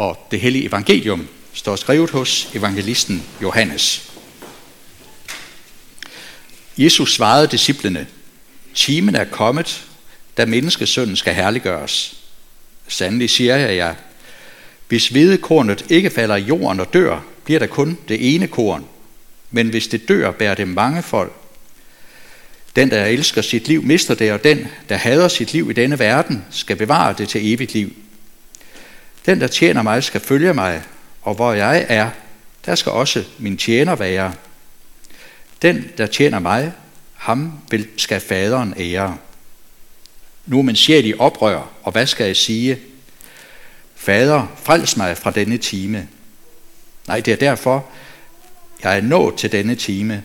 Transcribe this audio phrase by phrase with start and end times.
[0.00, 4.12] Og det hellige evangelium står skrevet hos evangelisten Johannes.
[6.78, 8.06] Jesus svarede disciplene,
[8.74, 9.86] timen er kommet,
[10.36, 12.16] da menneskesønnen skal herliggøres.
[12.88, 13.94] Sandelig siger jeg jer,
[14.88, 18.84] hvis hvedekornet ikke falder i jorden og dør, bliver der kun det ene korn.
[19.50, 21.32] Men hvis det dør, bærer det mange folk.
[22.76, 25.98] Den, der elsker sit liv, mister det, og den, der hader sit liv i denne
[25.98, 27.92] verden, skal bevare det til evigt liv.
[29.26, 30.82] Den, der tjener mig, skal følge mig,
[31.22, 32.10] og hvor jeg er,
[32.66, 34.34] der skal også min tjener være.
[35.62, 36.72] Den, der tjener mig,
[37.14, 39.16] ham vil, skal faderen ære.
[40.46, 42.78] Nu er min sjæl i oprør, og hvad skal jeg sige?
[43.96, 46.08] Fader, frels mig fra denne time.
[47.06, 47.86] Nej, det er derfor,
[48.82, 50.22] jeg er nået til denne time.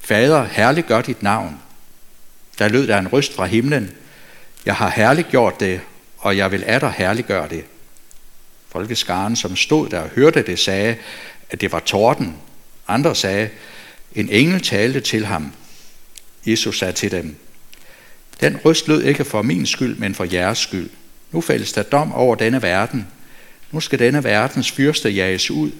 [0.00, 1.58] Fader, herliggør dit navn.
[2.58, 3.90] Der lød der en røst fra himlen.
[4.64, 5.80] Jeg har herliggjort det,
[6.18, 7.64] og jeg vil atter herliggøre det.
[8.70, 10.96] Folkeskaren, som stod der og hørte det, sagde,
[11.50, 12.36] at det var torden.
[12.88, 13.48] Andre sagde,
[14.14, 15.52] en engel talte til ham.
[16.46, 17.36] Jesus sagde til dem,
[18.40, 20.90] den røst lød ikke for min skyld, men for jeres skyld.
[21.32, 23.06] Nu fældes der dom over denne verden.
[23.70, 25.70] Nu skal denne verdens fyrste jages ud.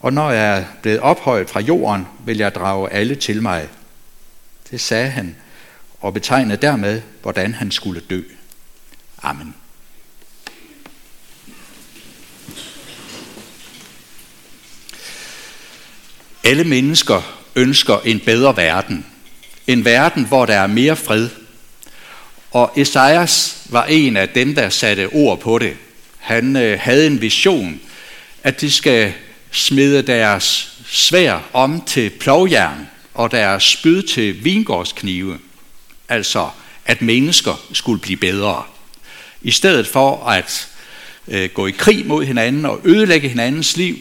[0.00, 3.68] Og når jeg er blevet ophøjet fra jorden, vil jeg drage alle til mig.
[4.70, 5.36] Det sagde han,
[6.00, 8.22] og betegnede dermed, hvordan han skulle dø.
[9.22, 9.54] Amen.
[16.46, 17.22] Alle mennesker
[17.56, 19.06] ønsker en bedre verden.
[19.66, 21.28] En verden, hvor der er mere fred.
[22.50, 25.76] Og Esajas var en af dem, der satte ord på det.
[26.18, 27.80] Han øh, havde en vision,
[28.42, 29.12] at de skal
[29.50, 35.38] smide deres svær om til plovjern og deres spyd til vingårdsknive.
[36.08, 36.48] Altså,
[36.84, 38.62] at mennesker skulle blive bedre.
[39.42, 40.68] I stedet for at
[41.28, 43.96] øh, gå i krig mod hinanden og ødelægge hinandens liv,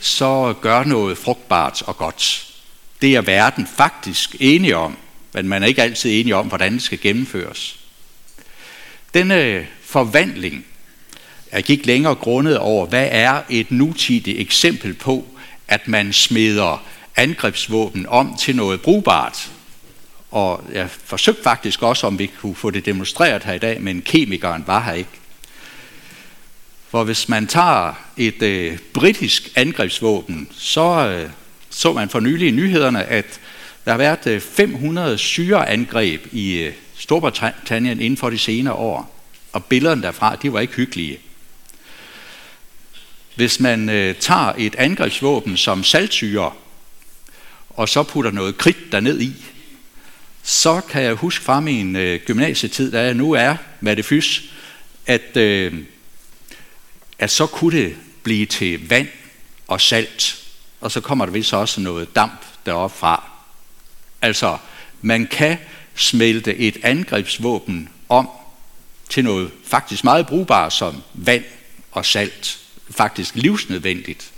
[0.00, 2.46] så gør noget frugtbart og godt.
[3.02, 4.96] Det er verden faktisk enige om,
[5.32, 7.78] men man er ikke altid enige om, hvordan det skal gennemføres.
[9.14, 10.64] Denne øh, forvandling
[11.52, 15.26] jeg gik længere grundet over, hvad er et nutidigt eksempel på,
[15.68, 16.84] at man smider
[17.16, 19.50] angrebsvåben om til noget brugbart.
[20.30, 24.02] Og jeg forsøgte faktisk også, om vi kunne få det demonstreret her i dag, men
[24.02, 25.10] kemikeren var her ikke.
[26.90, 31.30] For hvis man tager et øh, britisk angrebsvåben, så øh,
[31.70, 33.40] så man for nylig i nyhederne, at
[33.84, 39.24] der har været øh, 500 syreangreb i øh, Storbritannien inden for de senere år.
[39.52, 41.18] Og billederne derfra, de var ikke hyggelige.
[43.34, 46.52] Hvis man øh, tager et angrebsvåben som saltsyre,
[47.70, 49.32] og så putter noget kridt derned i,
[50.42, 54.52] så kan jeg huske fra min øh, gymnasietid, da jeg nu er med det fys,
[55.06, 55.74] at, øh,
[57.18, 59.08] at så kunne det blive til vand
[59.68, 60.44] og salt,
[60.80, 63.30] og så kommer der vist også noget damp deroppe fra.
[64.22, 64.58] Altså,
[65.02, 65.58] man kan
[65.94, 68.28] smelte et angrebsvåben om
[69.08, 71.44] til noget faktisk meget brugbart som vand
[71.90, 72.58] og salt
[72.90, 74.32] faktisk livsnødvendigt.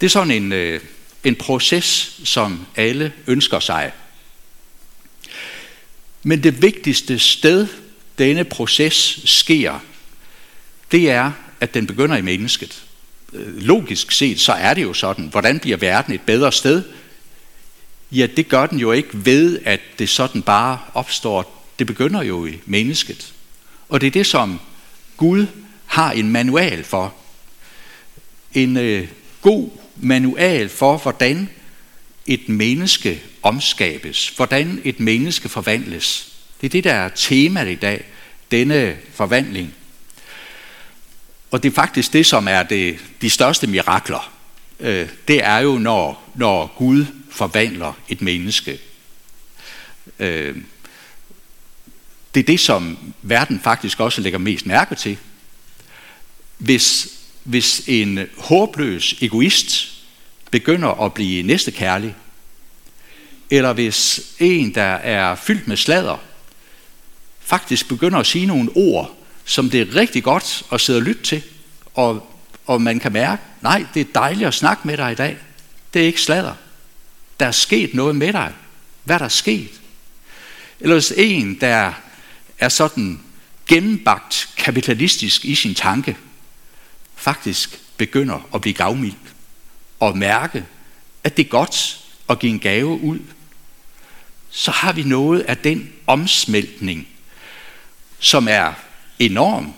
[0.00, 0.80] Det er sådan en, øh,
[1.24, 3.92] en proces, som alle ønsker sig.
[6.22, 7.66] Men det vigtigste sted,
[8.18, 9.78] denne proces sker,
[10.92, 12.84] det er, at den begynder i mennesket.
[13.32, 15.28] Øh, logisk set, så er det jo sådan.
[15.28, 16.82] Hvordan bliver verden et bedre sted?
[18.12, 21.66] Ja, det gør den jo ikke ved, at det sådan bare opstår.
[21.78, 23.32] Det begynder jo i mennesket.
[23.88, 24.60] Og det er det, som
[25.16, 25.46] Gud
[25.86, 27.14] har en manual for.
[28.54, 29.08] En øh,
[29.40, 31.48] god manual for, hvordan
[32.26, 36.32] et menneske omskabes, hvordan et menneske forvandles.
[36.60, 38.04] Det er det, der er temaet i dag,
[38.50, 39.74] denne forvandling.
[41.52, 44.32] Og det er faktisk det, som er det, de største mirakler.
[44.80, 48.78] Øh, det er jo, når, når Gud forvandler et menneske.
[50.18, 50.56] Øh,
[52.34, 55.18] det er det, som verden faktisk også lægger mest mærke til
[56.58, 57.08] hvis,
[57.44, 59.92] hvis en håbløs egoist
[60.50, 62.14] begynder at blive næstekærlig,
[63.50, 66.16] eller hvis en, der er fyldt med sladder,
[67.40, 71.22] faktisk begynder at sige nogle ord, som det er rigtig godt at sidde og lytte
[71.22, 71.42] til,
[71.94, 72.32] og,
[72.66, 75.36] og man kan mærke, nej, det er dejligt at snakke med dig i dag.
[75.94, 76.54] Det er ikke sladder.
[77.40, 78.52] Der er sket noget med dig.
[79.04, 79.70] Hvad der er sket?
[80.80, 81.92] Eller hvis en, der
[82.58, 83.20] er sådan
[83.66, 86.16] gennembagt kapitalistisk i sin tanke,
[87.16, 89.14] faktisk begynder at blive gavmild
[90.00, 90.64] og mærke,
[91.24, 93.18] at det er godt at give en gave ud,
[94.50, 97.08] så har vi noget af den omsmeltning,
[98.18, 98.72] som er
[99.26, 99.72] enorm,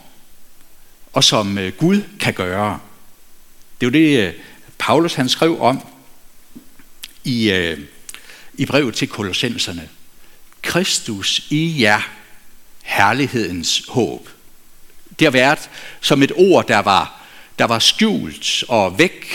[1.12, 2.78] og som øh, Gud kan gøre.
[3.80, 4.34] Det er jo det, øh,
[4.78, 5.86] Paulus han skrev om
[7.24, 7.78] i, øh,
[8.54, 9.88] i brevet til kolossenserne.
[10.62, 12.00] Kristus i jer,
[12.82, 14.28] herlighedens håb.
[15.18, 15.70] Det har været
[16.00, 17.22] som et ord, der var,
[17.58, 19.26] der var skjult og væk,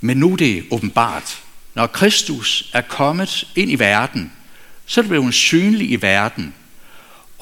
[0.00, 1.42] men nu er det åbenbart.
[1.74, 4.32] Når Kristus er kommet ind i verden,
[4.86, 6.54] så er det blevet synlig i verden.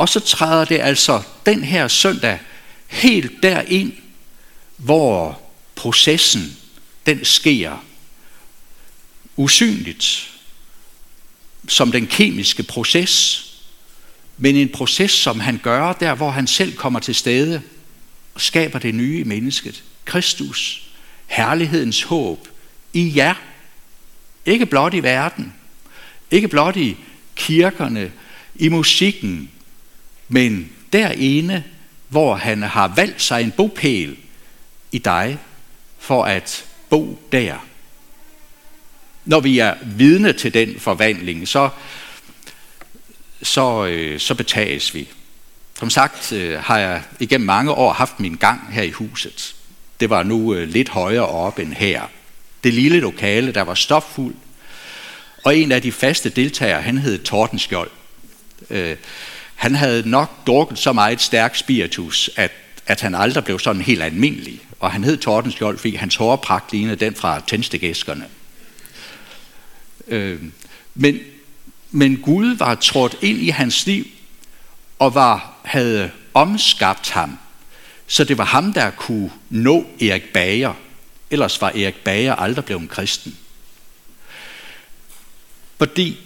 [0.05, 2.39] Og så træder det altså den her søndag
[2.87, 3.93] helt derind,
[4.77, 5.41] hvor
[5.75, 6.57] processen
[7.07, 7.85] den sker
[9.37, 10.31] usynligt,
[11.69, 13.45] som den kemiske proces,
[14.39, 17.63] men en proces, som han gør der, hvor han selv kommer til stede
[18.35, 19.85] og skaber det nye i mennesket.
[20.05, 20.89] Kristus,
[21.27, 22.49] herlighedens håb
[22.93, 23.35] i jer.
[24.47, 25.55] Ikke blot i verden,
[26.31, 26.97] ikke blot i
[27.35, 28.13] kirkerne,
[28.55, 29.51] i musikken,
[30.35, 31.65] men derinde,
[32.09, 34.17] hvor han har valgt sig en bopæl
[34.93, 35.39] i dig,
[35.99, 37.67] for at bo der.
[39.25, 41.69] Når vi er vidne til den forvandling, så,
[43.43, 45.09] så, øh, så betages vi.
[45.79, 49.55] Som sagt øh, har jeg igennem mange år haft min gang her i huset.
[50.01, 52.03] Det var nu øh, lidt højere op end her.
[52.65, 54.35] Det lille lokale, der var stoffuld.
[55.45, 57.91] Og en af de faste deltagere, han hed Tordenskjold.
[58.71, 58.97] Øh,
[59.55, 62.53] han havde nok drukket så meget stærk spiritus, at,
[62.87, 64.61] at han aldrig blev sådan helt almindelig.
[64.81, 68.27] Og han hed Tordenskjold, fordi hans hårpragt lignede den fra tændstikæskerne.
[70.09, 70.43] Øh,
[70.95, 71.19] men,
[71.91, 74.07] men Gud var trådt ind i hans liv
[74.99, 77.39] og var, havde omskabt ham,
[78.07, 80.75] så det var ham, der kunne nå Erik Bager.
[81.31, 83.39] Ellers var Erik Bager aldrig blevet en kristen.
[85.79, 86.19] Fordi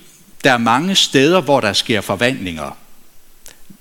[0.44, 2.76] der er mange steder, hvor der sker forvandlinger.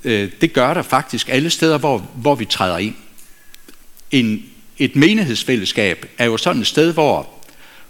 [0.03, 2.95] Øh, det gør der faktisk alle steder, hvor, hvor vi træder ind.
[4.11, 4.45] En,
[4.77, 7.37] et menighedsfællesskab er jo sådan et sted, hvor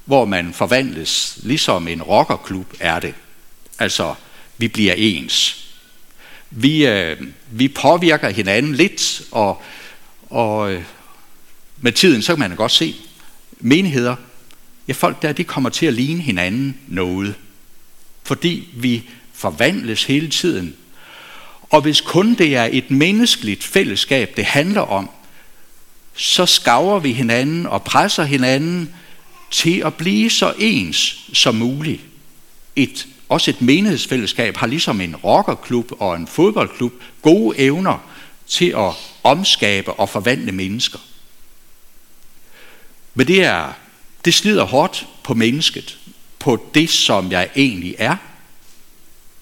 [0.07, 3.13] hvor man forvandles, ligesom en rockerklub er det.
[3.79, 4.13] Altså,
[4.57, 5.67] vi bliver ens.
[6.49, 7.21] Vi, øh,
[7.51, 9.61] vi påvirker hinanden lidt, og,
[10.29, 10.83] og øh,
[11.81, 12.95] med tiden, så kan man godt se,
[13.59, 14.15] menigheder,
[14.87, 17.35] ja, folk der, de kommer til at ligne hinanden noget.
[18.23, 19.03] Fordi vi
[19.33, 20.75] forvandles hele tiden.
[21.69, 25.09] Og hvis kun det er et menneskeligt fællesskab, det handler om,
[26.13, 28.93] så skaver vi hinanden og presser hinanden,
[29.51, 32.01] til at blive så ens som muligt.
[32.75, 38.09] Et, også et menighedsfællesskab har ligesom en rockerklub og en fodboldklub gode evner
[38.47, 38.93] til at
[39.23, 40.99] omskabe og forvandle mennesker.
[43.13, 43.73] Men det, er,
[44.25, 45.97] det slider hårdt på mennesket,
[46.39, 48.15] på det, som jeg egentlig er.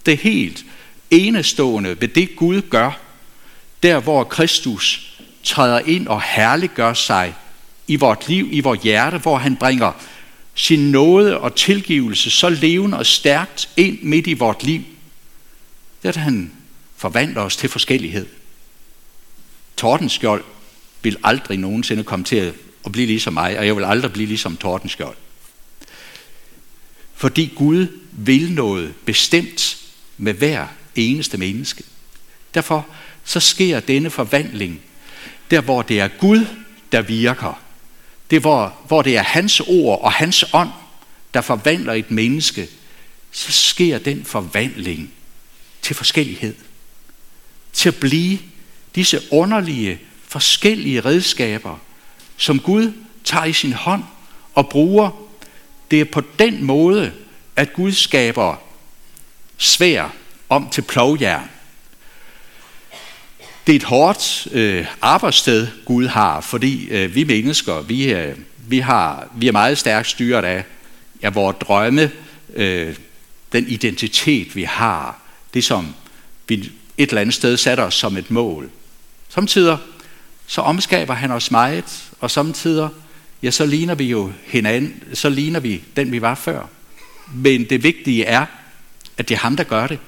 [0.05, 0.65] Det er helt
[1.11, 2.99] enestående ved det, Gud gør,
[3.83, 7.35] der hvor Kristus træder ind og herliggør sig
[7.87, 9.91] i vort liv, i vores hjerte, hvor han bringer
[10.55, 14.81] sin nåde og tilgivelse så levende og stærkt ind midt i vort liv.
[16.01, 16.51] Det er, at han
[16.95, 18.25] forvandler os til forskellighed.
[19.77, 20.43] Tordenskjold
[21.01, 22.53] vil aldrig nogensinde komme til
[22.85, 25.15] at blive ligesom mig, og jeg vil aldrig blive ligesom Tordenskjold.
[27.15, 29.77] Fordi Gud vil noget bestemt
[30.17, 31.83] med hver eneste menneske.
[32.53, 32.87] Derfor
[33.23, 34.81] så sker denne forvandling
[35.51, 36.45] der, hvor det er Gud,
[36.91, 37.61] der virker,
[38.31, 40.69] det hvor, hvor det er hans ord og hans ånd,
[41.33, 42.67] der forvandler et menneske,
[43.31, 45.11] så sker den forvandling
[45.81, 46.55] til forskellighed.
[47.73, 48.39] Til at blive
[48.95, 51.77] disse underlige, forskellige redskaber,
[52.37, 52.93] som Gud
[53.23, 54.03] tager i sin hånd
[54.53, 55.09] og bruger.
[55.91, 57.13] Det er på den måde,
[57.55, 58.55] at Gud skaber
[59.57, 60.09] svær
[60.55, 61.49] om til plovjern.
[63.67, 68.35] Det er et hårdt øh, arbejdssted, Gud har, fordi øh, vi mennesker, vi, øh,
[68.67, 70.63] vi, har, vi er meget stærkt styret af,
[71.21, 72.11] ja, vores drømme,
[72.53, 72.95] øh,
[73.51, 75.19] den identitet, vi har,
[75.53, 75.95] det som
[76.47, 78.69] vi et eller andet sted sætter os som et mål.
[79.29, 79.77] Samtidig
[80.47, 82.89] så omskaber han os meget, og samtidig,
[83.43, 86.69] ja, så ligner vi jo hinanden, så ligner vi den, vi var før.
[87.33, 88.45] Men det vigtige er,
[89.17, 89.99] at det er ham, der gør det.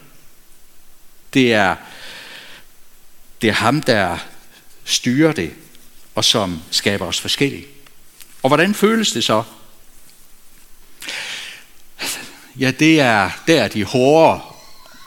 [1.33, 1.75] Det er,
[3.41, 4.17] det er ham, der
[4.85, 5.51] styrer det,
[6.15, 7.65] og som skaber os forskellige.
[8.43, 9.43] Og hvordan føles det så?
[12.59, 14.41] Ja, det er der de hårde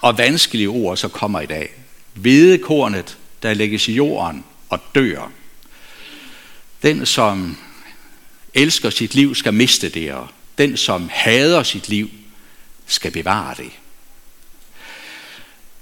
[0.00, 1.71] og vanskelige ord så kommer i dag.
[2.15, 5.31] Hvedekornet, der lægges i jorden og dør.
[6.83, 7.59] Den, som
[8.55, 12.11] elsker sit liv, skal miste det, og den, som hader sit liv,
[12.87, 13.71] skal bevare det.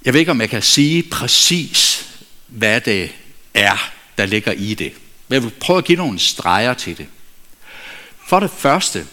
[0.04, 2.06] Jeg ved ikke, om jeg kan sige præcis,
[2.46, 3.10] hvad det
[3.54, 4.92] er, der ligger i det.
[5.28, 7.06] Men jeg vil prøve at give nogle streger til det.
[8.26, 9.06] For det første,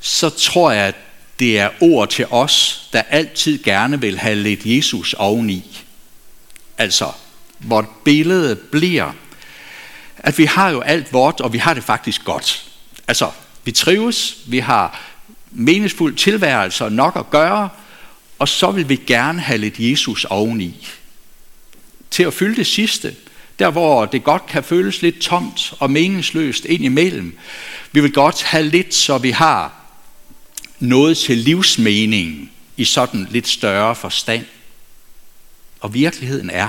[0.00, 0.94] så tror jeg, at
[1.38, 5.84] det er ord til os, der altid gerne vil have lidt Jesus oveni.
[6.78, 7.12] Altså,
[7.58, 9.12] hvor billede bliver,
[10.18, 12.64] at vi har jo alt vort, og vi har det faktisk godt.
[13.08, 13.30] Altså,
[13.64, 15.00] vi trives, vi har
[15.50, 17.68] meningsfuld tilværelse og nok at gøre,
[18.40, 20.88] og så vil vi gerne have lidt Jesus oveni.
[22.10, 23.16] Til at fylde det sidste,
[23.58, 27.38] der hvor det godt kan føles lidt tomt og meningsløst ind imellem.
[27.92, 29.74] Vi vil godt have lidt, så vi har
[30.78, 34.46] noget til livsmening i sådan lidt større forstand.
[35.80, 36.68] Og virkeligheden er,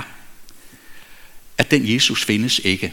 [1.58, 2.92] at den Jesus findes ikke.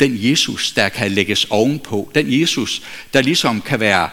[0.00, 2.12] Den Jesus, der kan lægges ovenpå.
[2.14, 4.10] Den Jesus, der ligesom kan være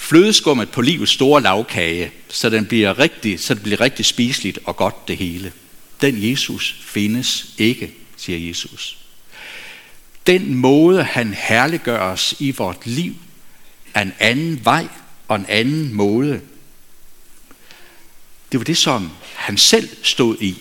[0.00, 4.76] flødeskummet på livets store lavkage, så, den bliver rigtig, så det bliver rigtig spiseligt og
[4.76, 5.52] godt det hele.
[6.00, 8.98] Den Jesus findes ikke, siger Jesus.
[10.26, 13.14] Den måde, han herliggør os i vort liv,
[13.94, 14.86] er en anden vej
[15.28, 16.40] og en anden måde.
[18.52, 20.56] Det var det, som han selv stod i.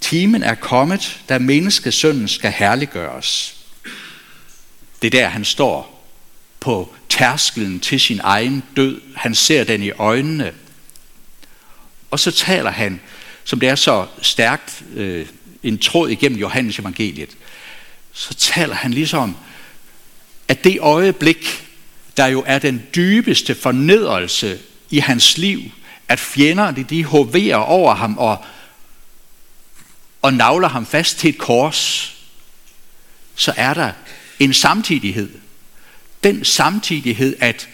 [0.00, 3.56] Timen er kommet, da menneskesønnen skal herliggøres.
[5.02, 5.93] Det er der, han står
[6.64, 9.00] på tærskelen til sin egen død.
[9.16, 10.52] Han ser den i øjnene.
[12.10, 13.00] Og så taler han,
[13.44, 15.26] som det er så stærkt øh,
[15.62, 17.36] en tråd igennem Johannes evangeliet,
[18.12, 19.36] så taler han ligesom,
[20.48, 21.66] at det øjeblik,
[22.16, 24.58] der jo er den dybeste fornedrelse
[24.90, 25.60] i hans liv,
[26.08, 28.44] at fjenderne de hoverer over ham og,
[30.22, 32.14] og navler ham fast til et kors,
[33.34, 33.92] så er der
[34.38, 35.43] en samtidighed.
[36.24, 37.68] Den samtidighed, at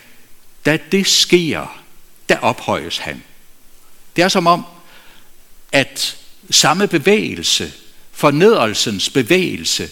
[0.67, 1.83] da det sker,
[2.29, 3.23] der ophøjes han.
[4.17, 4.65] Det er som om,
[5.73, 6.17] at
[6.51, 7.73] samme bevægelse,
[8.13, 9.89] fornedrelsens bevægelse,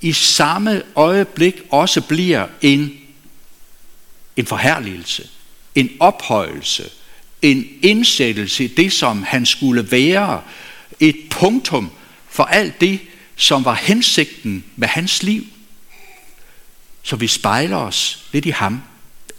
[0.00, 2.98] i samme øjeblik også bliver en,
[4.36, 5.28] en forherligelse,
[5.74, 6.90] en ophøjelse,
[7.42, 10.42] en indsættelse i det, som han skulle være,
[11.00, 11.90] et punktum
[12.28, 13.00] for alt det,
[13.36, 15.46] som var hensigten med hans liv.
[17.02, 18.82] Så vi spejler os lidt i ham.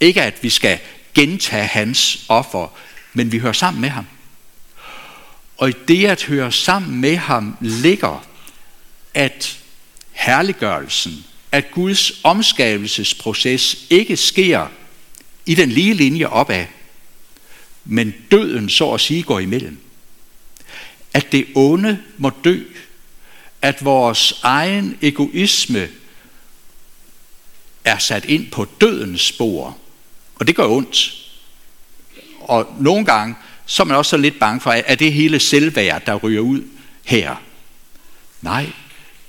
[0.00, 0.78] Ikke at vi skal
[1.14, 2.68] gentage hans offer,
[3.12, 4.06] men vi hører sammen med ham.
[5.56, 8.26] Og i det at høre sammen med ham ligger,
[9.14, 9.58] at
[10.12, 14.66] herliggørelsen, at Guds omskabelsesproces ikke sker
[15.46, 16.66] i den lige linje opad,
[17.84, 19.78] men døden så at sige går imellem.
[21.12, 22.62] At det onde må dø,
[23.62, 25.88] at vores egen egoisme
[27.84, 29.78] er sat ind på dødens spor,
[30.34, 31.14] og det gør ondt.
[32.40, 33.34] Og nogle gange,
[33.66, 36.62] så er man også så lidt bange for, at det hele selvværd, der ryger ud
[37.04, 37.42] her.
[38.42, 38.72] Nej,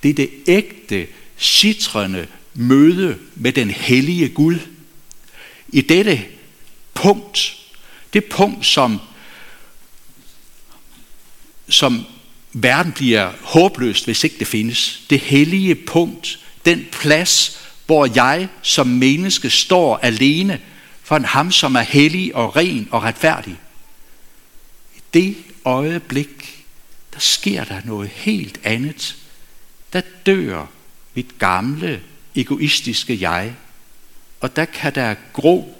[0.02, 1.06] det er det ægte,
[1.38, 4.58] citrende møde med den hellige Gud.
[5.68, 6.24] I dette
[6.94, 7.56] punkt,
[8.12, 9.00] det punkt, som,
[11.68, 12.04] som
[12.52, 15.02] verden bliver håbløst, hvis ikke det findes.
[15.10, 17.55] Det hellige punkt, den plads,
[17.86, 20.60] hvor jeg som menneske står alene
[21.02, 23.56] for en ham, som er hellig og ren og retfærdig.
[24.96, 26.64] I det øjeblik,
[27.14, 29.16] der sker der noget helt andet.
[29.92, 30.66] Der dør
[31.14, 32.02] mit gamle,
[32.34, 33.54] egoistiske jeg,
[34.40, 35.76] og der kan der gro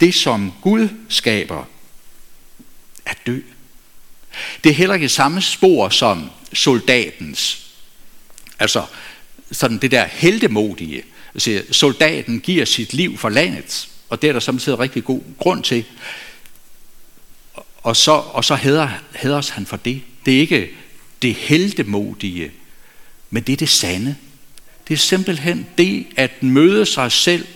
[0.00, 1.64] det, som Gud skaber,
[3.06, 3.40] at dø.
[4.64, 7.66] Det er heller ikke samme spor som soldatens.
[8.58, 8.86] Altså,
[9.52, 11.02] sådan det der heldemodige
[11.40, 15.64] siger, soldaten giver sit liv for landet, og det er der samtidig rigtig god grund
[15.64, 15.84] til.
[17.82, 20.02] Og så, og så hæder, hæders han for det.
[20.26, 20.70] Det er ikke
[21.22, 22.50] det heldemodige,
[23.30, 24.16] men det er det sande.
[24.88, 27.46] Det er simpelthen det at møde sig selv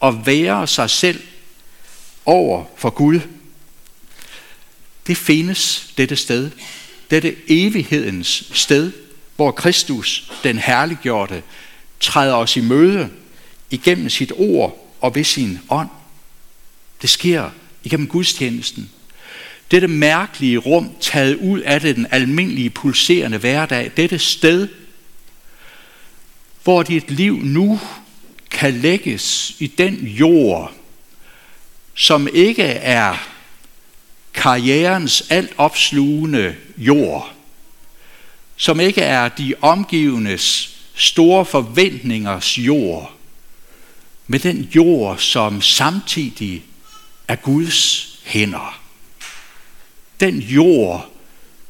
[0.00, 1.20] og være sig selv
[2.26, 3.20] over for Gud.
[5.06, 6.50] Det findes dette sted.
[7.10, 8.92] Dette evighedens sted,
[9.36, 11.42] hvor Kristus, den herliggjorte,
[12.00, 13.10] træder os i møde
[13.74, 15.88] igennem sit ord og ved sin ånd.
[17.02, 17.50] Det sker
[17.84, 18.90] igennem gudstjenesten.
[19.70, 24.68] Dette mærkelige rum taget ud af det, den almindelige pulserende hverdag, dette sted,
[26.64, 27.80] hvor dit liv nu
[28.50, 30.72] kan lægges i den jord,
[31.94, 33.28] som ikke er
[34.34, 37.32] karrierens alt opslugende jord,
[38.56, 43.13] som ikke er de omgivendes store forventningers jord,
[44.26, 46.64] med den jord, som samtidig
[47.28, 48.80] er Guds hænder.
[50.20, 51.10] Den jord,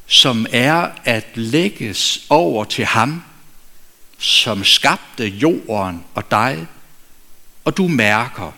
[0.06, 3.22] som er at lægges over til ham,
[4.18, 6.66] som skabte jorden og dig,
[7.64, 8.52] og du mærker,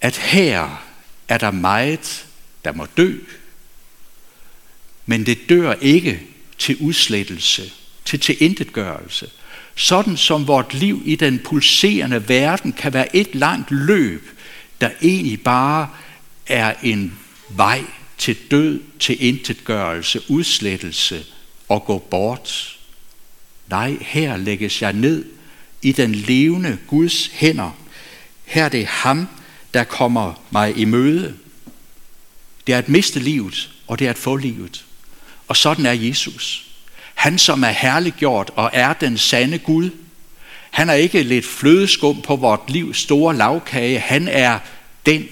[0.00, 0.82] at her
[1.28, 2.26] er der meget,
[2.64, 3.18] der må dø,
[5.06, 6.22] men det dør ikke
[6.58, 7.72] til udslettelse,
[8.04, 9.30] til tilintetgørelse.
[9.76, 14.28] Sådan som vort liv i den pulserende verden kan være et langt løb,
[14.80, 15.88] der egentlig bare
[16.46, 17.18] er en
[17.48, 17.84] vej
[18.18, 21.24] til død, til intetgørelse, udslettelse
[21.68, 22.78] og gå bort.
[23.68, 25.24] Nej, her lægges jeg ned
[25.82, 27.70] i den levende Guds hænder.
[28.44, 29.28] Her er det ham,
[29.74, 31.34] der kommer mig i møde.
[32.66, 34.84] Det er at miste livet, og det er at få livet.
[35.48, 36.66] Og sådan er Jesus.
[37.26, 39.90] Han, som er herliggjort og er den sande Gud.
[40.70, 43.98] Han er ikke lidt flødeskum på vort livs store lavkage.
[43.98, 44.58] Han er
[45.06, 45.28] den,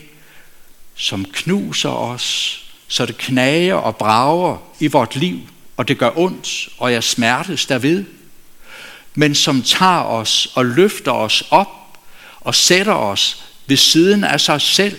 [0.95, 2.59] som knuser os,
[2.89, 5.41] så det knager og brager i vort liv,
[5.77, 8.05] og det gør ondt, og jeg smertes derved.
[9.15, 11.99] Men som tager os og løfter os op
[12.41, 14.99] og sætter os ved siden af sig selv.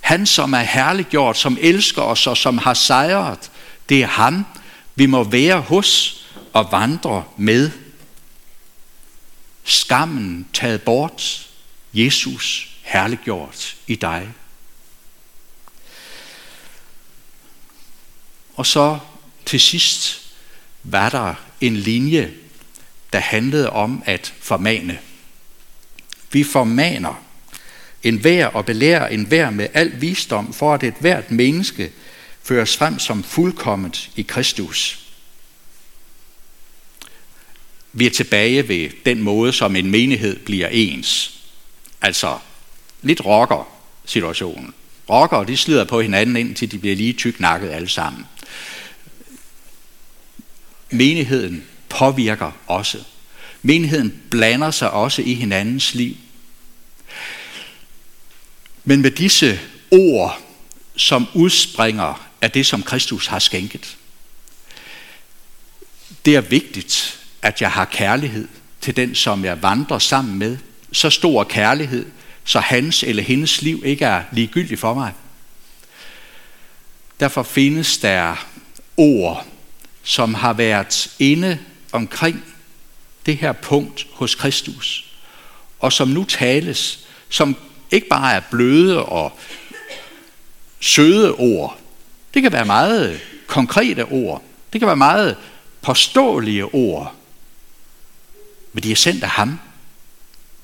[0.00, 3.50] Han, som er herliggjort, som elsker os og som har sejret,
[3.88, 4.46] det er ham,
[4.94, 6.20] vi må være hos
[6.52, 7.70] og vandre med.
[9.64, 11.48] Skammen taget bort,
[11.94, 14.28] Jesus herliggjort i dig.
[18.54, 18.98] Og så
[19.46, 20.20] til sidst
[20.82, 22.34] var der en linje,
[23.12, 24.98] der handlede om at formane.
[26.32, 27.24] Vi formaner
[28.02, 31.92] en vær og belærer en vær med al visdom, for at et hvert menneske
[32.44, 35.00] føres frem som fuldkommet i Kristus.
[37.92, 41.40] Vi er tilbage ved den måde, som en menighed bliver ens.
[42.00, 42.38] Altså
[43.02, 43.68] lidt rocker
[44.04, 44.74] situationen.
[45.10, 48.26] Rocker, de slider på hinanden, indtil de bliver lige tyknakket alle sammen.
[50.90, 52.98] Menigheden påvirker også.
[53.62, 56.16] Menigheden blander sig også i hinandens liv.
[58.84, 60.40] Men med disse ord,
[60.96, 63.96] som udspringer af det, som Kristus har skænket.
[66.24, 68.48] Det er vigtigt, at jeg har kærlighed
[68.80, 70.58] til den, som jeg vandrer sammen med.
[70.92, 72.06] Så stor kærlighed,
[72.44, 75.12] så hans eller hendes liv ikke er ligegyldigt for mig.
[77.20, 78.46] Derfor findes der
[78.96, 79.46] ord,
[80.02, 81.58] som har været inde
[81.92, 82.44] omkring
[83.26, 85.14] det her punkt hos Kristus,
[85.80, 87.56] og som nu tales, som
[87.90, 89.38] ikke bare er bløde og
[90.80, 91.78] søde ord.
[92.34, 94.44] Det kan være meget konkrete ord.
[94.72, 95.36] Det kan være meget
[95.82, 97.14] påståelige ord.
[98.72, 99.60] Men de er sendt af ham,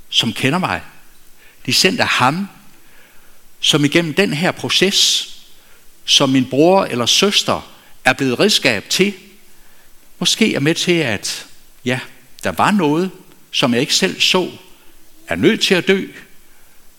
[0.09, 0.83] som kender mig.
[1.67, 2.49] De er sendt af ham,
[3.61, 5.27] som igennem den her proces,
[6.05, 7.73] som min bror eller søster
[8.05, 9.15] er blevet redskab til,
[10.19, 11.47] måske er med til, at
[11.85, 12.01] ja,
[12.45, 13.11] der var noget,
[13.51, 14.51] som jeg ikke selv så,
[15.29, 16.07] er nødt til at dø,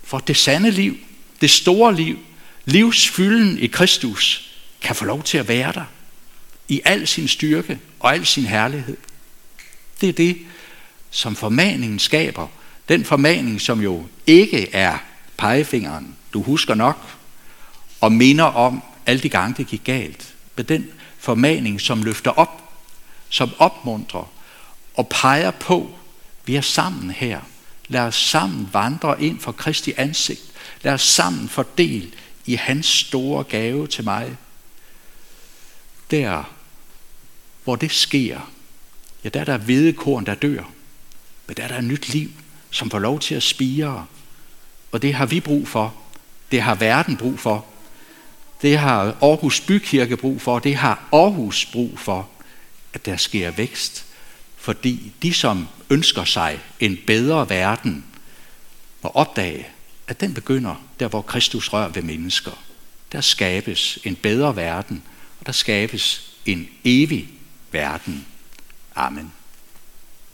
[0.04, 0.98] for det sande liv,
[1.42, 2.20] det store liv,
[2.66, 4.51] livsfylden i Kristus,
[4.82, 5.86] kan få lov til at være der
[6.68, 8.98] i al sin styrke og al sin herlighed.
[10.02, 10.38] Det er det,
[11.12, 12.48] som formaningen skaber.
[12.90, 14.98] Den formaning, som jo ikke er
[15.38, 16.98] pegefingeren, du husker nok,
[18.02, 20.34] og minder om alle de gange, det gik galt.
[20.56, 22.74] Men den formaning, som løfter op,
[23.30, 24.32] som opmuntrer
[24.94, 25.96] og peger på,
[26.46, 27.40] vi er sammen her.
[27.88, 30.42] Lad os sammen vandre ind for Kristi ansigt.
[30.82, 32.12] Lad os sammen fordele
[32.46, 34.38] i hans store gave til mig.
[36.12, 36.44] Der,
[37.64, 38.52] hvor det sker,
[39.24, 40.64] ja, der er der hvedekorn, der dør.
[41.48, 42.30] Men der er der et nyt liv,
[42.72, 44.06] som får lov til at spire.
[44.92, 45.96] Og det har vi brug for.
[46.52, 47.66] Det har verden brug for.
[48.62, 50.60] Det har Aarhus Bykirke brug for.
[50.60, 52.30] Det har Aarhus brug for,
[52.94, 54.06] at der sker vækst.
[54.58, 58.06] Fordi de, som ønsker sig en bedre verden,
[59.04, 59.68] må opdage,
[60.08, 62.52] at den begynder der, hvor Kristus rører ved mennesker.
[63.12, 65.04] Der skabes en bedre verden,
[65.42, 67.30] og der skabes en evig
[67.72, 68.26] verden.
[68.96, 69.34] Amen.